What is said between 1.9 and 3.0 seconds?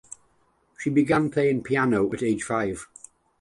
at age five.